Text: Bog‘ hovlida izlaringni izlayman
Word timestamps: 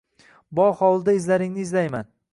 Bog‘ 0.59 0.73
hovlida 0.81 1.15
izlaringni 1.21 1.67
izlayman 1.69 2.13